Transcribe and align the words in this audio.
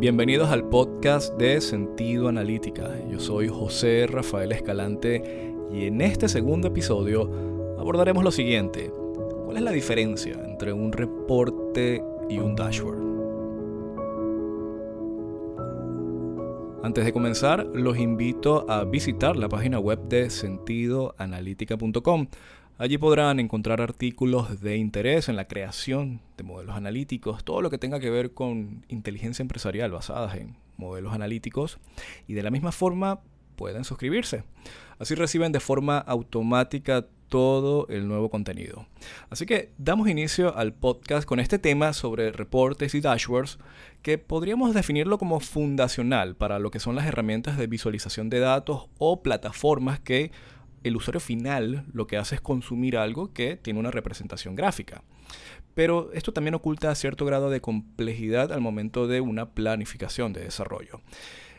Bienvenidos 0.00 0.50
al 0.50 0.68
podcast 0.68 1.34
de 1.38 1.60
Sentido 1.60 2.28
Analítica. 2.28 2.88
Yo 3.10 3.18
soy 3.18 3.48
José 3.48 4.06
Rafael 4.06 4.52
Escalante 4.52 5.52
y 5.72 5.86
en 5.86 6.00
este 6.00 6.28
segundo 6.28 6.68
episodio 6.68 7.28
abordaremos 7.80 8.22
lo 8.22 8.30
siguiente. 8.30 8.92
¿Cuál 9.44 9.56
es 9.56 9.62
la 9.64 9.72
diferencia 9.72 10.34
entre 10.34 10.72
un 10.72 10.92
reporte 10.92 12.00
y 12.30 12.38
un 12.38 12.54
dashboard? 12.54 13.08
Antes 16.84 17.04
de 17.04 17.12
comenzar, 17.12 17.66
los 17.66 17.98
invito 17.98 18.70
a 18.70 18.84
visitar 18.84 19.34
la 19.36 19.48
página 19.48 19.80
web 19.80 19.98
de 20.08 20.30
sentidoanalítica.com 20.30 22.28
Allí 22.80 22.96
podrán 22.96 23.40
encontrar 23.40 23.80
artículos 23.80 24.60
de 24.60 24.76
interés 24.76 25.28
en 25.28 25.34
la 25.34 25.48
creación 25.48 26.20
de 26.36 26.44
modelos 26.44 26.76
analíticos, 26.76 27.42
todo 27.42 27.60
lo 27.60 27.70
que 27.70 27.78
tenga 27.78 27.98
que 27.98 28.08
ver 28.08 28.34
con 28.34 28.84
inteligencia 28.88 29.42
empresarial 29.42 29.90
basadas 29.90 30.36
en 30.36 30.56
modelos 30.76 31.12
analíticos 31.12 31.80
y 32.28 32.34
de 32.34 32.42
la 32.44 32.52
misma 32.52 32.70
forma 32.70 33.18
pueden 33.56 33.82
suscribirse. 33.82 34.44
Así 35.00 35.16
reciben 35.16 35.50
de 35.50 35.58
forma 35.58 35.98
automática 35.98 37.04
todo 37.28 37.88
el 37.88 38.06
nuevo 38.06 38.30
contenido. 38.30 38.86
Así 39.28 39.44
que 39.44 39.72
damos 39.76 40.08
inicio 40.08 40.56
al 40.56 40.72
podcast 40.72 41.26
con 41.26 41.40
este 41.40 41.58
tema 41.58 41.92
sobre 41.92 42.30
reportes 42.30 42.94
y 42.94 43.00
dashboards 43.00 43.58
que 44.02 44.18
podríamos 44.18 44.72
definirlo 44.72 45.18
como 45.18 45.40
fundacional 45.40 46.36
para 46.36 46.60
lo 46.60 46.70
que 46.70 46.78
son 46.78 46.94
las 46.94 47.06
herramientas 47.06 47.58
de 47.58 47.66
visualización 47.66 48.30
de 48.30 48.38
datos 48.38 48.86
o 48.98 49.20
plataformas 49.20 49.98
que 49.98 50.30
el 50.84 50.96
usuario 50.96 51.20
final 51.20 51.84
lo 51.92 52.06
que 52.06 52.16
hace 52.16 52.36
es 52.36 52.40
consumir 52.40 52.96
algo 52.96 53.32
que 53.32 53.56
tiene 53.56 53.80
una 53.80 53.90
representación 53.90 54.54
gráfica. 54.54 55.02
Pero 55.74 56.10
esto 56.12 56.32
también 56.32 56.54
oculta 56.54 56.94
cierto 56.94 57.24
grado 57.24 57.50
de 57.50 57.60
complejidad 57.60 58.52
al 58.52 58.60
momento 58.60 59.06
de 59.06 59.20
una 59.20 59.50
planificación 59.50 60.32
de 60.32 60.40
desarrollo. 60.40 61.00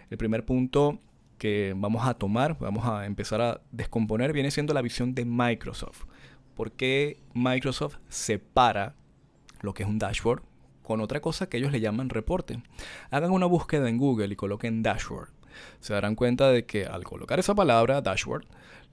El 0.10 0.18
primer 0.18 0.46
punto 0.46 1.00
que 1.38 1.74
vamos 1.76 2.06
a 2.08 2.16
tomar, 2.16 2.58
vamos 2.60 2.86
a 2.86 3.06
empezar 3.06 3.42
a 3.42 3.62
descomponer, 3.72 4.34
viene 4.34 4.52
siendo 4.52 4.74
la 4.74 4.82
visión 4.82 5.16
de 5.16 5.26
Microsoft. 5.26 6.04
¿Por 6.56 6.74
qué 6.74 7.22
Microsoft 7.34 7.98
separa 8.10 8.96
lo 9.62 9.74
que 9.74 9.84
es 9.84 9.90
un 9.90 10.00
dashboard 10.00 10.44
con 10.84 11.00
otra 11.00 11.22
cosa 11.22 11.48
que 11.48 11.58
ellos 11.58 11.72
le 11.72 11.80
llaman 11.80 12.10
reporte? 12.10 12.62
Hagan 13.12 13.32
una 13.32 13.46
búsqueda 13.46 13.88
en 13.88 13.98
Google 13.98 14.34
y 14.34 14.36
coloquen 14.36 14.84
dashboard. 14.84 15.39
Se 15.80 15.94
darán 15.94 16.16
cuenta 16.16 16.52
de 16.52 16.66
que 16.66 16.86
al 16.86 17.04
colocar 17.04 17.40
esa 17.40 17.56
palabra, 17.56 18.02
dashboard, 18.02 18.46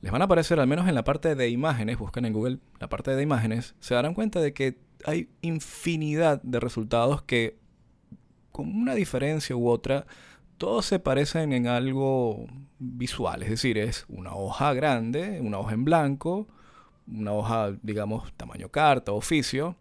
les 0.03 0.13
van 0.13 0.23
a 0.23 0.27
aparecer, 0.27 0.61
al 0.61 0.67
menos 0.67 0.89
en 0.89 0.95
la 0.95 1.05
parte 1.05 1.35
de 1.35 1.49
imágenes, 1.49 1.99
buscan 1.99 2.25
en 2.25 2.33
Google 2.33 2.59
la 2.81 2.89
parte 2.89 3.15
de 3.15 3.23
imágenes, 3.23 3.75
se 3.81 3.95
darán 3.95 4.15
cuenta 4.15 4.41
de 4.41 4.53
que 4.53 4.79
hay 5.05 5.29
infinidad 5.41 6.41
de 6.43 6.61
resultados 6.61 7.23
que, 7.23 7.59
con 8.53 8.75
una 8.75 8.95
diferencia 8.95 9.57
u 9.57 9.69
otra, 9.69 10.07
todos 10.59 10.87
se 10.87 10.99
parecen 10.99 11.53
en 11.53 11.67
algo 11.67 12.47
visual, 12.79 13.43
es 13.43 13.51
decir, 13.51 13.79
es 13.79 14.07
una 14.09 14.35
hoja 14.35 14.73
grande, 14.75 15.41
una 15.41 15.59
hoja 15.59 15.75
en 15.75 15.85
blanco, 15.85 16.47
una 17.07 17.33
hoja, 17.33 17.73
digamos, 17.83 18.33
tamaño 18.37 18.69
carta, 18.69 19.13
oficio, 19.13 19.77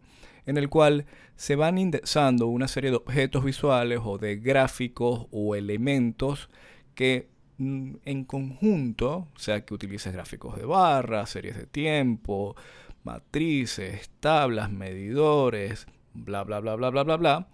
en 0.46 0.58
el 0.58 0.70
cual 0.70 1.06
se 1.36 1.56
van 1.56 1.78
indexando 1.78 2.48
una 2.48 2.68
serie 2.68 2.92
de 2.92 2.98
objetos 2.98 3.44
visuales 3.44 4.00
o 4.04 4.18
de 4.18 4.38
gráficos 4.38 5.28
o 5.32 5.56
elementos 5.56 6.50
que 6.94 7.30
Mm, 7.58 7.96
en 8.04 8.26
conjunto, 8.26 9.30
sea 9.38 9.64
que 9.64 9.74
utilices 9.74 10.12
gráficos 10.12 10.58
de 10.58 10.66
barras, 10.66 11.30
series 11.30 11.56
de 11.56 11.66
tiempo, 11.66 12.56
matrices, 13.04 14.10
tablas, 14.20 14.70
medidores, 14.72 15.88
bla, 16.14 16.44
bla, 16.44 16.60
bla, 16.60 16.76
bla, 16.76 16.90
bla, 16.90 17.04
bla, 17.04 17.18
bla, 17.18 17.48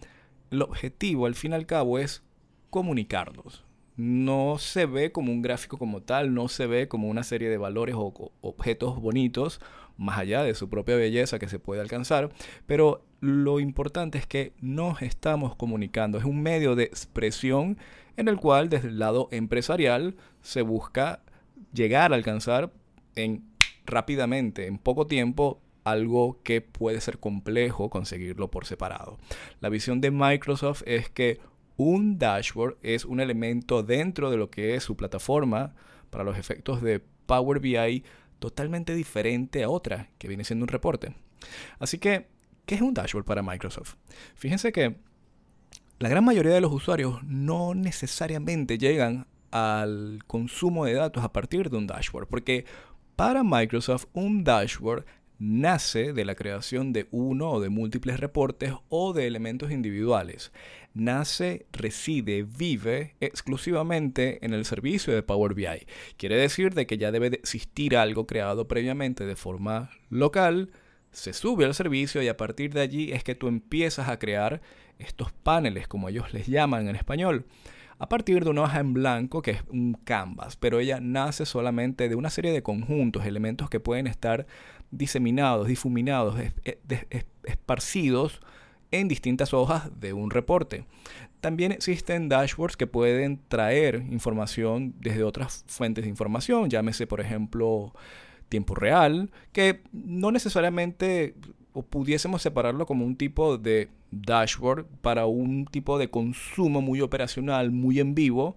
el 0.50 0.62
objetivo 0.64 1.28
al 1.28 1.36
fin 1.36 1.52
y 1.52 1.56
al 1.56 1.68
cabo 1.68 2.00
es 2.00 2.24
comunicarlos. 2.72 3.64
No 3.96 4.58
se 4.58 4.88
ve 4.88 5.12
como 5.12 5.32
un 5.32 5.44
gráfico 5.44 5.78
como 5.78 6.02
tal, 6.02 6.34
no 6.34 6.48
se 6.48 6.66
ve 6.66 6.88
como 6.88 7.08
una 7.10 7.24
serie 7.24 7.50
de 7.50 7.58
valores 7.58 7.96
o 7.96 8.32
objetos 8.42 9.00
bonitos, 9.00 9.62
más 10.02 10.18
allá 10.18 10.44
de 10.44 10.56
su 10.56 10.70
propia 10.70 10.96
belleza 10.96 11.40
que 11.40 11.48
se 11.48 11.60
puede 11.60 11.82
alcanzar, 11.82 12.30
pero 12.66 13.06
lo 13.20 13.60
importante 13.60 14.18
es 14.18 14.26
que 14.26 14.54
nos 14.60 15.02
estamos 15.02 15.56
comunicando, 15.56 16.18
es 16.18 16.26
un 16.26 16.42
medio 16.42 16.76
de 16.76 16.84
expresión 16.84 17.78
en 18.18 18.28
el 18.28 18.38
cual 18.38 18.70
desde 18.70 18.90
el 18.90 19.00
lado 19.00 19.30
empresarial 19.32 20.16
se 20.42 20.64
busca 20.64 21.22
llegar 21.72 22.12
a 22.12 22.16
alcanzar 22.16 22.72
en 23.16 23.46
rápidamente, 23.86 24.68
en 24.68 24.78
poco 24.78 25.06
tiempo, 25.06 25.62
algo 25.84 26.40
que 26.44 26.62
puede 26.62 27.02
ser 27.02 27.20
complejo 27.20 27.90
conseguirlo 27.90 28.50
por 28.52 28.66
separado. 28.66 29.18
La 29.60 29.70
visión 29.70 30.02
de 30.02 30.12
Microsoft 30.12 30.84
es 30.86 31.10
que 31.10 31.40
un 31.78 32.18
dashboard 32.18 32.78
es 32.84 33.06
un 33.06 33.20
elemento 33.20 33.82
dentro 33.82 34.30
de 34.30 34.38
lo 34.38 34.50
que 34.50 34.76
es 34.76 34.84
su 34.84 34.96
plataforma 34.96 35.74
para 36.10 36.24
los 36.24 36.38
efectos 36.38 36.82
de 36.82 37.02
Power 37.26 37.60
BI 37.60 38.04
totalmente 38.42 38.96
diferente 38.96 39.64
a 39.64 39.70
otra, 39.70 40.10
que 40.18 40.28
viene 40.28 40.44
siendo 40.44 40.64
un 40.64 40.70
reporte. 40.70 41.14
Así 41.78 42.00
que, 42.00 42.28
¿qué 42.66 42.74
es 42.74 42.82
un 42.82 42.96
dashboard 42.96 43.24
para 43.24 43.44
Microsoft? 43.44 43.98
Fíjense 44.34 44.72
que 44.72 44.98
la 46.00 46.10
gran 46.10 46.26
mayoría 46.26 46.52
de 46.56 46.62
los 46.62 46.74
usuarios 46.74 47.24
no 47.24 47.76
necesariamente 47.76 48.80
llegan 48.80 49.28
al 49.52 50.24
consumo 50.26 50.86
de 50.86 50.96
datos 50.96 51.24
a 51.24 51.32
partir 51.32 51.70
de 51.70 51.78
un 51.78 51.86
dashboard, 51.86 52.28
porque 52.28 52.66
para 53.16 53.44
Microsoft 53.44 54.06
un 54.14 54.44
dashboard 54.44 55.06
nace 55.42 56.14
de 56.14 56.24
la 56.24 56.36
creación 56.36 56.94
de 56.94 57.08
uno 57.10 57.50
o 57.50 57.60
de 57.60 57.70
múltiples 57.70 58.20
reportes 58.20 58.74
o 58.90 59.12
de 59.12 59.26
elementos 59.26 59.72
individuales. 59.72 60.52
Nace, 60.94 61.66
reside, 61.72 62.44
vive 62.44 63.16
exclusivamente 63.22 64.46
en 64.46 64.54
el 64.54 64.66
servicio 64.66 65.16
de 65.16 65.24
Power 65.24 65.56
BI. 65.56 65.88
Quiere 66.18 66.36
decir 66.36 66.76
de 66.76 66.86
que 66.86 67.00
ya 67.00 67.12
debe 67.12 67.32
de 67.32 67.38
existir 67.38 67.98
algo 67.98 68.28
creado 68.28 68.68
previamente 68.68 69.26
de 69.26 69.36
forma 69.36 69.90
local, 70.12 70.70
se 71.10 71.34
sube 71.34 71.66
al 71.66 71.74
servicio 71.74 72.22
y 72.22 72.28
a 72.28 72.38
partir 72.38 72.72
de 72.72 72.82
allí 72.82 73.12
es 73.12 73.24
que 73.24 73.34
tú 73.34 73.48
empiezas 73.48 74.10
a 74.10 74.20
crear 74.20 74.62
estos 75.00 75.32
paneles, 75.32 75.88
como 75.88 76.08
ellos 76.08 76.36
les 76.36 76.46
llaman 76.46 76.88
en 76.88 76.96
español, 76.96 77.48
a 78.02 78.10
partir 78.10 78.44
de 78.44 78.50
una 78.50 78.64
hoja 78.64 78.80
en 78.80 78.94
blanco 78.94 79.44
que 79.44 79.52
es 79.52 79.64
un 79.70 79.94
canvas, 79.94 80.56
pero 80.56 80.80
ella 80.80 81.00
nace 81.00 81.46
solamente 81.46 82.10
de 82.10 82.16
una 82.16 82.32
serie 82.32 82.52
de 82.52 82.64
conjuntos, 82.64 83.28
elementos 83.28 83.70
que 83.70 83.80
pueden 83.80 84.08
estar 84.08 84.48
diseminados, 84.90 85.68
difuminados, 85.68 86.36
esparcidos 87.44 88.42
en 88.90 89.08
distintas 89.08 89.54
hojas 89.54 89.92
de 90.00 90.14
un 90.14 90.32
reporte. 90.32 90.84
También 91.42 91.72
existen 91.72 92.28
dashboards 92.28 92.76
que 92.76 92.88
pueden 92.88 93.40
traer 93.48 94.04
información 94.10 94.96
desde 95.00 95.24
otras 95.24 95.64
fuentes 95.68 96.04
de 96.04 96.10
información, 96.10 96.72
llámese 96.72 97.06
por 97.06 97.22
ejemplo 97.22 97.94
tiempo 98.50 98.74
real, 98.74 99.30
que 99.52 99.84
no 99.92 100.32
necesariamente 100.32 101.36
o 101.74 101.84
pudiésemos 101.84 102.42
separarlo 102.42 102.86
como 102.86 103.06
un 103.06 103.16
tipo 103.16 103.58
de 103.58 103.90
dashboard 104.12 104.86
para 105.02 105.26
un 105.26 105.66
tipo 105.66 105.98
de 105.98 106.10
consumo 106.10 106.82
muy 106.82 107.02
operacional, 107.02 107.72
muy 107.72 108.00
en 108.00 108.14
vivo, 108.14 108.56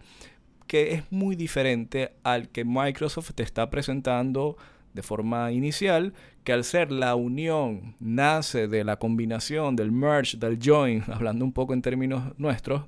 que 0.66 0.94
es 0.94 1.12
muy 1.12 1.36
diferente 1.36 2.12
al 2.22 2.48
que 2.48 2.64
Microsoft 2.64 3.32
te 3.34 3.42
está 3.42 3.70
presentando 3.70 4.56
de 4.94 5.02
forma 5.02 5.50
inicial, 5.50 6.14
que 6.44 6.52
al 6.52 6.62
ser 6.62 6.92
la 6.92 7.16
unión 7.16 7.96
nace 7.98 8.68
de 8.68 8.84
la 8.84 8.96
combinación 8.96 9.74
del 9.76 9.90
merge, 9.90 10.36
del 10.36 10.58
join, 10.62 11.02
hablando 11.12 11.44
un 11.44 11.52
poco 11.52 11.74
en 11.74 11.82
términos 11.82 12.32
nuestros, 12.38 12.84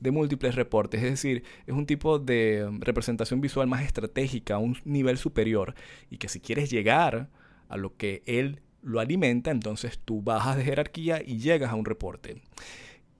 de 0.00 0.10
múltiples 0.10 0.54
reportes. 0.54 1.02
Es 1.02 1.10
decir, 1.10 1.44
es 1.66 1.74
un 1.74 1.86
tipo 1.86 2.18
de 2.18 2.68
representación 2.80 3.40
visual 3.40 3.68
más 3.68 3.82
estratégica, 3.82 4.54
a 4.54 4.58
un 4.58 4.78
nivel 4.84 5.18
superior, 5.18 5.74
y 6.10 6.16
que 6.16 6.28
si 6.28 6.40
quieres 6.40 6.70
llegar 6.70 7.28
a 7.68 7.76
lo 7.76 7.96
que 7.96 8.22
él 8.26 8.60
lo 8.82 9.00
alimenta, 9.00 9.50
entonces 9.50 9.98
tú 10.04 10.22
bajas 10.22 10.56
de 10.56 10.64
jerarquía 10.64 11.22
y 11.24 11.38
llegas 11.38 11.70
a 11.70 11.74
un 11.74 11.84
reporte. 11.84 12.42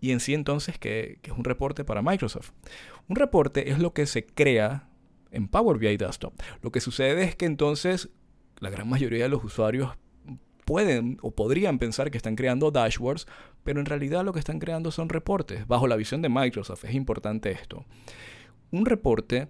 Y 0.00 0.10
en 0.10 0.20
sí 0.20 0.34
entonces, 0.34 0.78
¿qué, 0.78 1.18
es 1.22 1.32
un 1.32 1.44
reporte 1.44 1.84
para 1.84 2.02
Microsoft? 2.02 2.50
Un 3.08 3.16
reporte 3.16 3.70
es 3.70 3.78
lo 3.78 3.92
que 3.92 4.06
se 4.06 4.26
crea 4.26 4.88
en 5.30 5.48
Power 5.48 5.78
BI 5.78 5.96
Desktop. 5.96 6.34
Lo 6.60 6.72
que 6.72 6.80
sucede 6.80 7.22
es 7.24 7.36
que 7.36 7.46
entonces 7.46 8.10
la 8.58 8.70
gran 8.70 8.88
mayoría 8.88 9.22
de 9.22 9.28
los 9.28 9.44
usuarios 9.44 9.90
pueden 10.64 11.18
o 11.22 11.30
podrían 11.30 11.78
pensar 11.78 12.10
que 12.10 12.16
están 12.16 12.36
creando 12.36 12.70
dashboards, 12.70 13.26
pero 13.62 13.80
en 13.80 13.86
realidad 13.86 14.24
lo 14.24 14.32
que 14.32 14.38
están 14.40 14.58
creando 14.58 14.90
son 14.90 15.08
reportes. 15.08 15.66
Bajo 15.66 15.86
la 15.86 15.96
visión 15.96 16.22
de 16.22 16.28
Microsoft 16.28 16.84
es 16.84 16.94
importante 16.94 17.50
esto. 17.52 17.84
Un 18.70 18.86
reporte 18.86 19.48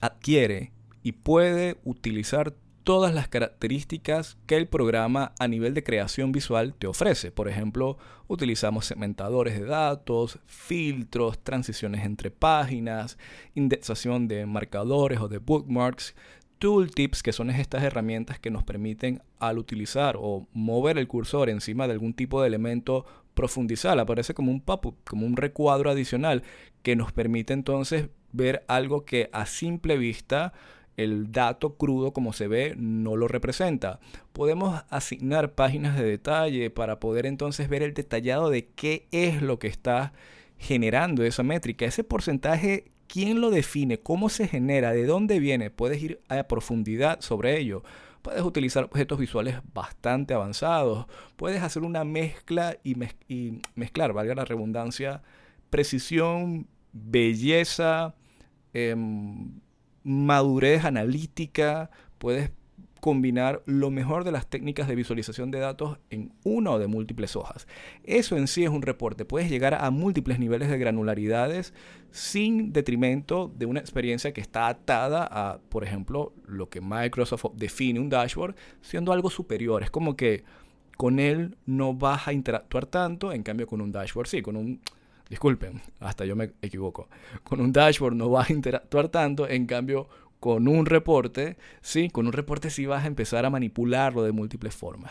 adquiere 0.00 0.72
y 1.02 1.12
puede 1.12 1.78
utilizar 1.84 2.54
todas 2.84 3.14
las 3.14 3.28
características 3.28 4.36
que 4.46 4.56
el 4.56 4.66
programa 4.66 5.32
a 5.38 5.48
nivel 5.48 5.74
de 5.74 5.84
creación 5.84 6.32
visual 6.32 6.74
te 6.74 6.86
ofrece. 6.86 7.30
Por 7.30 7.48
ejemplo, 7.48 7.98
utilizamos 8.28 8.86
segmentadores 8.86 9.58
de 9.58 9.66
datos, 9.66 10.38
filtros, 10.46 11.38
transiciones 11.38 12.04
entre 12.04 12.30
páginas, 12.30 13.18
indexación 13.54 14.28
de 14.28 14.46
marcadores 14.46 15.20
o 15.20 15.28
de 15.28 15.38
bookmarks, 15.38 16.14
tooltips, 16.58 17.22
que 17.22 17.32
son 17.32 17.50
estas 17.50 17.82
herramientas 17.82 18.38
que 18.38 18.50
nos 18.50 18.64
permiten 18.64 19.22
al 19.38 19.58
utilizar 19.58 20.16
o 20.18 20.46
mover 20.52 20.98
el 20.98 21.08
cursor 21.08 21.50
encima 21.50 21.86
de 21.86 21.94
algún 21.94 22.14
tipo 22.14 22.40
de 22.40 22.48
elemento 22.48 23.04
profundizar, 23.34 23.98
aparece 23.98 24.34
como 24.34 24.52
un 24.52 24.60
pop 24.60 24.94
como 25.04 25.26
un 25.26 25.36
recuadro 25.36 25.90
adicional 25.90 26.42
que 26.82 26.96
nos 26.96 27.12
permite 27.12 27.52
entonces 27.52 28.08
ver 28.32 28.64
algo 28.68 29.04
que 29.04 29.30
a 29.32 29.46
simple 29.46 29.96
vista 29.96 30.52
el 30.96 31.32
dato 31.32 31.74
crudo 31.76 32.12
como 32.12 32.32
se 32.32 32.48
ve 32.48 32.74
no 32.76 33.16
lo 33.16 33.28
representa. 33.28 34.00
Podemos 34.32 34.82
asignar 34.90 35.54
páginas 35.54 35.96
de 35.96 36.04
detalle 36.04 36.70
para 36.70 37.00
poder 37.00 37.26
entonces 37.26 37.68
ver 37.68 37.82
el 37.82 37.94
detallado 37.94 38.50
de 38.50 38.66
qué 38.66 39.06
es 39.10 39.42
lo 39.42 39.58
que 39.58 39.68
está 39.68 40.12
generando 40.58 41.24
esa 41.24 41.42
métrica. 41.42 41.86
Ese 41.86 42.04
porcentaje, 42.04 42.92
¿quién 43.08 43.40
lo 43.40 43.50
define? 43.50 43.98
¿Cómo 43.98 44.28
se 44.28 44.48
genera? 44.48 44.92
¿De 44.92 45.06
dónde 45.06 45.38
viene? 45.38 45.70
Puedes 45.70 46.02
ir 46.02 46.20
a 46.28 46.44
profundidad 46.44 47.20
sobre 47.20 47.58
ello. 47.58 47.82
Puedes 48.22 48.42
utilizar 48.42 48.84
objetos 48.84 49.18
visuales 49.18 49.56
bastante 49.74 50.34
avanzados. 50.34 51.06
Puedes 51.36 51.62
hacer 51.62 51.82
una 51.82 52.04
mezcla 52.04 52.76
y, 52.84 52.96
mezclar, 53.74 54.12
valga 54.12 54.36
la 54.36 54.44
redundancia, 54.44 55.22
precisión, 55.70 56.68
belleza, 56.92 58.14
em, 58.72 59.61
madurez 60.04 60.84
analítica. 60.84 61.90
Puedes 62.18 62.50
combinar 63.02 63.64
lo 63.66 63.90
mejor 63.90 64.22
de 64.22 64.30
las 64.30 64.46
técnicas 64.46 64.86
de 64.86 64.94
visualización 64.94 65.50
de 65.50 65.58
datos 65.58 65.98
en 66.10 66.32
una 66.44 66.70
o 66.70 66.78
de 66.78 66.86
múltiples 66.86 67.34
hojas. 67.34 67.66
Eso 68.04 68.36
en 68.36 68.46
sí 68.46 68.62
es 68.62 68.70
un 68.70 68.82
reporte. 68.82 69.24
Puedes 69.24 69.50
llegar 69.50 69.74
a 69.74 69.90
múltiples 69.90 70.38
niveles 70.38 70.70
de 70.70 70.78
granularidades 70.78 71.74
sin 72.12 72.72
detrimento 72.72 73.52
de 73.56 73.66
una 73.66 73.80
experiencia 73.80 74.32
que 74.32 74.40
está 74.40 74.68
atada 74.68 75.26
a, 75.28 75.58
por 75.68 75.82
ejemplo, 75.82 76.32
lo 76.46 76.68
que 76.68 76.80
Microsoft 76.80 77.46
define 77.56 77.98
un 77.98 78.08
dashboard, 78.08 78.54
siendo 78.82 79.12
algo 79.12 79.30
superior. 79.30 79.82
Es 79.82 79.90
como 79.90 80.14
que 80.14 80.44
con 80.96 81.18
él 81.18 81.56
no 81.66 81.94
vas 81.94 82.28
a 82.28 82.32
interactuar 82.32 82.86
tanto, 82.86 83.32
en 83.32 83.42
cambio 83.42 83.66
con 83.66 83.80
un 83.80 83.90
dashboard 83.90 84.28
sí, 84.28 84.42
con 84.42 84.54
un... 84.54 84.80
Disculpen, 85.32 85.80
hasta 85.98 86.26
yo 86.26 86.36
me 86.36 86.52
equivoco. 86.60 87.08
Con 87.42 87.62
un 87.62 87.72
dashboard 87.72 88.14
no 88.14 88.28
vas 88.28 88.50
a 88.50 88.52
interactuar 88.52 89.08
tanto, 89.08 89.48
en 89.48 89.64
cambio 89.64 90.06
con 90.40 90.68
un 90.68 90.84
reporte, 90.84 91.56
sí, 91.80 92.10
con 92.10 92.26
un 92.26 92.34
reporte 92.34 92.68
sí 92.68 92.84
vas 92.84 93.04
a 93.04 93.06
empezar 93.06 93.46
a 93.46 93.48
manipularlo 93.48 94.24
de 94.24 94.32
múltiples 94.32 94.74
formas. 94.74 95.10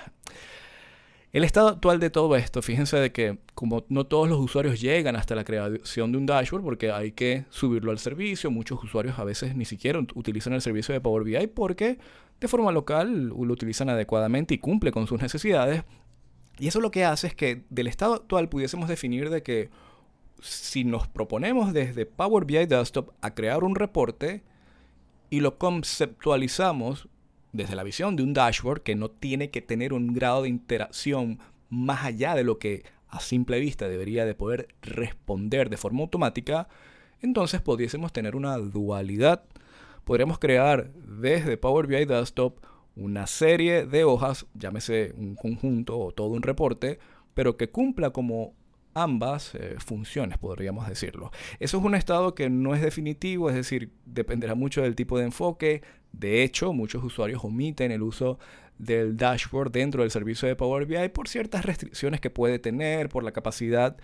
El 1.34 1.44
estado 1.44 1.70
actual 1.70 2.00
de 2.00 2.12
todo 2.12 2.36
esto, 2.36 2.62
fíjense 2.62 2.98
de 2.98 3.12
que 3.12 3.40
como 3.56 3.84
no 3.90 4.06
todos 4.06 4.30
los 4.30 4.40
usuarios 4.40 4.80
llegan 4.80 5.16
hasta 5.16 5.34
la 5.34 5.44
creación 5.44 6.12
de 6.12 6.20
un 6.20 6.28
dashboard 6.28 6.64
porque 6.64 6.92
hay 6.92 7.14
que 7.14 7.46
subirlo 7.50 7.90
al 7.90 7.98
servicio, 7.98 8.52
muchos 8.52 8.84
usuarios 8.84 9.18
a 9.18 9.24
veces 9.24 9.56
ni 9.56 9.66
siquiera 9.66 9.98
utilizan 10.14 10.54
el 10.54 10.62
servicio 10.62 10.94
de 10.94 11.02
Power 11.02 11.24
BI 11.24 11.48
porque 11.48 11.98
de 12.40 12.48
forma 12.48 12.72
local 12.72 13.30
lo 13.30 13.54
utilizan 13.54 13.90
adecuadamente 13.90 14.54
y 14.54 14.60
cumple 14.60 14.92
con 14.92 15.08
sus 15.08 15.20
necesidades. 15.20 15.84
Y 16.60 16.68
eso 16.68 16.80
lo 16.80 16.92
que 16.92 17.06
hace 17.06 17.26
es 17.26 17.34
que 17.34 17.64
del 17.72 17.88
estado 17.88 18.14
actual 18.14 18.50
pudiésemos 18.50 18.88
definir 18.88 19.32
de 19.32 19.42
que 19.42 19.72
si 20.42 20.84
nos 20.84 21.08
proponemos 21.08 21.72
desde 21.72 22.06
Power 22.06 22.46
BI 22.46 22.66
Desktop 22.66 23.12
a 23.22 23.34
crear 23.34 23.64
un 23.64 23.76
reporte, 23.76 24.44
y 25.30 25.40
lo 25.40 25.58
conceptualizamos 25.58 27.08
desde 27.54 27.76
la 27.76 27.84
visión 27.84 28.16
de 28.16 28.24
un 28.24 28.34
dashboard 28.34 28.82
que 28.82 28.96
no 28.96 29.10
tiene 29.10 29.50
que 29.50 29.62
tener 29.62 29.94
un 29.94 30.14
grado 30.14 30.44
de 30.44 30.50
interacción 30.50 31.40
más 31.70 32.04
allá 32.04 32.36
de 32.36 32.44
lo 32.44 32.60
que 32.60 32.84
a 33.08 33.20
simple 33.20 33.60
vista 33.60 33.88
debería 33.88 34.26
de 34.26 34.36
poder 34.36 34.76
responder 34.82 35.70
de 35.70 35.78
forma 35.78 36.02
automática, 36.02 36.68
entonces 37.22 37.62
pudiésemos 37.62 38.12
tener 38.12 38.36
una 38.36 38.58
dualidad. 38.58 39.44
Podríamos 40.04 40.40
crear 40.40 40.92
desde 40.94 41.58
Power 41.58 41.88
BI 41.88 42.06
Desktop 42.06 42.60
una 42.96 43.28
serie 43.28 43.86
de 43.86 44.04
hojas, 44.04 44.48
llámese 44.54 45.14
un 45.16 45.36
conjunto 45.36 45.98
o 46.00 46.12
todo 46.12 46.30
un 46.30 46.42
reporte, 46.42 47.00
pero 47.34 47.56
que 47.56 47.70
cumpla 47.70 48.12
como 48.12 48.54
ambas 48.94 49.56
eh, 49.56 49.76
funciones, 49.80 50.38
podríamos 50.38 50.88
decirlo. 50.88 51.32
Eso 51.60 51.78
es 51.78 51.84
un 51.84 51.96
estado 51.96 52.36
que 52.36 52.50
no 52.50 52.76
es 52.76 52.82
definitivo, 52.82 53.50
es 53.50 53.56
decir, 53.56 53.92
dependerá 54.06 54.56
mucho 54.56 54.82
del 54.82 54.96
tipo 54.96 55.18
de 55.18 55.26
enfoque. 55.26 55.82
De 56.12 56.44
hecho, 56.44 56.74
muchos 56.74 57.04
usuarios 57.04 57.44
omiten 57.44 57.92
el 57.92 58.02
uso 58.02 58.38
del 58.78 59.16
dashboard 59.16 59.72
dentro 59.72 60.02
del 60.02 60.10
servicio 60.10 60.48
de 60.48 60.56
Power 60.56 60.88
BI 60.88 61.10
por 61.10 61.28
ciertas 61.28 61.66
restricciones 61.66 62.20
que 62.20 62.32
puede 62.32 62.58
tener, 62.58 63.10
por 63.10 63.24
la 63.24 63.32
capacidad 63.32 63.96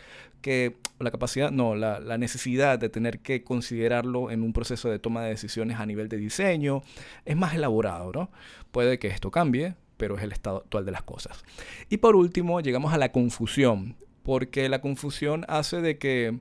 que, 0.41 0.77
la 0.99 1.09
capacidad, 1.09 1.49
no, 1.49 1.75
la, 1.75 1.99
la 1.99 2.17
necesidad 2.19 2.77
de 2.77 2.89
tener 2.89 3.19
que 3.19 3.43
considerarlo 3.43 4.29
en 4.29 4.43
un 4.43 4.53
proceso 4.53 4.89
de 4.89 4.99
toma 4.99 5.23
de 5.23 5.29
decisiones 5.29 5.79
a 5.79 5.85
nivel 5.85 6.09
de 6.09 6.17
diseño. 6.17 6.83
Es 7.25 7.35
más 7.35 7.55
elaborado, 7.55 8.11
¿no? 8.13 8.31
Puede 8.71 8.99
que 8.99 9.07
esto 9.07 9.31
cambie, 9.31 9.75
pero 9.97 10.15
es 10.15 10.23
el 10.23 10.31
estado 10.31 10.57
actual 10.57 10.85
de 10.85 10.91
las 10.91 11.03
cosas. 11.03 11.43
Y 11.89 11.97
por 11.97 12.15
último, 12.15 12.61
llegamos 12.61 12.93
a 12.93 12.97
la 12.99 13.11
confusión 13.11 13.95
porque 14.27 14.67
la 14.67 14.81
confusión 14.81 15.45
hace 15.47 15.79
de 15.79 15.97
que, 15.97 16.37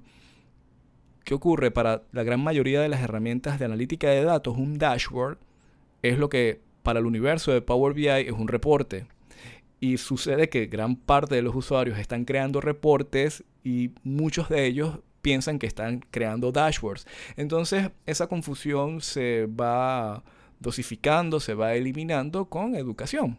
¿qué 1.23 1.35
ocurre? 1.35 1.71
Para 1.71 2.03
la 2.11 2.25
gran 2.25 2.41
mayoría 2.41 2.81
de 2.81 2.89
las 2.89 3.01
herramientas 3.01 3.61
de 3.61 3.65
analítica 3.65 4.11
de 4.11 4.25
datos, 4.25 4.57
un 4.57 4.77
dashboard 4.77 5.39
es 6.03 6.19
lo 6.19 6.29
que 6.29 6.61
para 6.83 6.99
el 6.99 7.07
universo 7.07 7.53
de 7.53 7.63
Power 7.63 7.95
BI 7.95 8.09
es 8.09 8.33
un 8.33 8.49
reporte. 8.49 9.07
Y 9.79 9.99
sucede 9.99 10.49
que 10.49 10.67
gran 10.67 10.97
parte 10.97 11.37
de 11.37 11.43
los 11.43 11.55
usuarios 11.55 11.97
están 12.01 12.25
creando 12.25 12.61
reportes 12.61 13.45
y 13.63 13.93
muchos 14.03 14.49
de 14.49 14.67
ellos 14.67 14.99
piensan 15.23 15.61
que 15.61 15.69
están 15.69 16.01
creando 16.11 16.51
dashboards. 16.51 17.07
Entonces 17.37 17.93
esa 18.05 18.27
confusión 18.27 19.01
se 19.01 19.47
va 19.47 20.25
dosificando, 20.59 21.39
se 21.39 21.55
va 21.55 21.75
eliminando 21.75 22.47
con 22.47 22.75
educación 22.75 23.39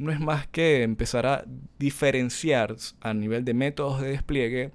no 0.00 0.10
es 0.10 0.18
más 0.18 0.48
que 0.48 0.82
empezar 0.82 1.26
a 1.26 1.44
diferenciar 1.78 2.74
a 3.02 3.12
nivel 3.12 3.44
de 3.44 3.52
métodos 3.52 4.00
de 4.00 4.08
despliegue 4.08 4.72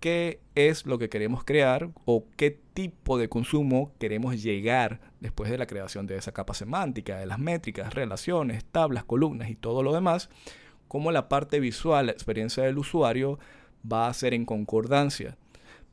qué 0.00 0.40
es 0.56 0.84
lo 0.84 0.98
que 0.98 1.08
queremos 1.08 1.44
crear 1.44 1.90
o 2.04 2.24
qué 2.36 2.58
tipo 2.74 3.18
de 3.18 3.28
consumo 3.28 3.92
queremos 4.00 4.42
llegar 4.42 5.00
después 5.20 5.48
de 5.48 5.58
la 5.58 5.68
creación 5.68 6.08
de 6.08 6.16
esa 6.16 6.32
capa 6.32 6.54
semántica, 6.54 7.18
de 7.18 7.26
las 7.26 7.38
métricas, 7.38 7.94
relaciones, 7.94 8.64
tablas, 8.64 9.04
columnas 9.04 9.48
y 9.48 9.54
todo 9.54 9.84
lo 9.84 9.94
demás, 9.94 10.28
cómo 10.88 11.12
la 11.12 11.28
parte 11.28 11.60
visual, 11.60 12.06
la 12.06 12.12
experiencia 12.12 12.64
del 12.64 12.78
usuario 12.78 13.38
va 13.90 14.08
a 14.08 14.14
ser 14.14 14.34
en 14.34 14.44
concordancia. 14.44 15.36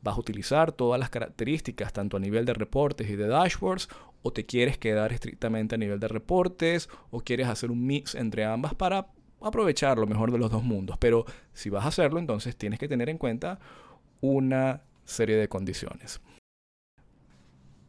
Vas 0.02 0.18
a 0.18 0.20
utilizar 0.20 0.72
todas 0.72 1.00
las 1.00 1.12
características, 1.12 1.94
tanto 1.94 2.18
a 2.18 2.20
nivel 2.20 2.46
de 2.46 2.56
reportes 2.56 3.12
y 3.12 3.16
de 3.16 3.28
dashboards, 3.28 3.90
o 4.28 4.32
te 4.32 4.44
quieres 4.44 4.80
quedar 4.80 5.14
estrictamente 5.14 5.76
a 5.76 5.78
nivel 5.78 6.00
de 6.00 6.08
reportes 6.08 6.90
o 7.12 7.20
quieres 7.20 7.48
hacer 7.48 7.70
un 7.70 7.86
mix 7.86 8.16
entre 8.16 8.44
ambas 8.44 8.74
para 8.74 9.10
aprovechar 9.40 10.00
lo 10.00 10.08
mejor 10.08 10.32
de 10.32 10.40
los 10.40 10.50
dos 10.50 10.64
mundos. 10.64 10.98
Pero 10.98 11.26
si 11.54 11.70
vas 11.70 11.86
a 11.86 11.90
hacerlo, 11.90 12.18
entonces 12.18 12.58
tienes 12.58 12.80
que 12.80 12.88
tener 12.88 13.08
en 13.10 13.20
cuenta 13.20 13.60
una 14.22 14.82
serie 15.04 15.36
de 15.36 15.48
condiciones. 15.48 16.22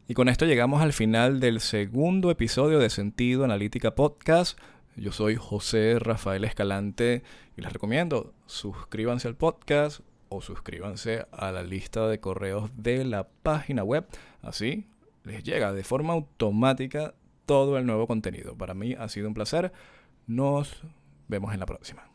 Y 0.07 0.13
con 0.13 0.29
esto 0.29 0.45
llegamos 0.45 0.83
al 0.83 0.93
final 0.93 1.39
del 1.39 1.59
segundo 1.59 2.29
episodio 2.29 2.77
de 2.77 2.91
Sentido 2.91 3.43
Analítica 3.43 3.95
Podcast. 3.95 4.59
Yo 4.95 5.11
soy 5.11 5.37
José 5.37 5.97
Rafael 5.97 6.43
Escalante 6.43 7.23
y 7.57 7.61
les 7.61 7.73
recomiendo 7.73 8.35
suscríbanse 8.45 9.27
al 9.27 9.35
podcast 9.35 10.01
o 10.29 10.43
suscríbanse 10.43 11.25
a 11.31 11.51
la 11.51 11.63
lista 11.63 12.07
de 12.07 12.19
correos 12.19 12.69
de 12.77 13.05
la 13.05 13.27
página 13.27 13.83
web. 13.83 14.05
Así 14.43 14.85
les 15.27 15.43
llega 15.43 15.73
de 15.73 15.83
forma 15.83 16.13
automática 16.13 17.13
todo 17.45 17.77
el 17.77 17.85
nuevo 17.85 18.07
contenido. 18.07 18.57
Para 18.57 18.73
mí 18.73 18.95
ha 18.97 19.09
sido 19.09 19.27
un 19.27 19.33
placer. 19.33 19.71
Nos 20.25 20.81
vemos 21.27 21.53
en 21.53 21.59
la 21.59 21.65
próxima. 21.65 22.09